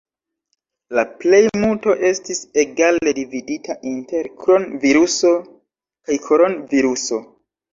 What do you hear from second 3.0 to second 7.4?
dividita inter kron-viruso kaj koron-viruso.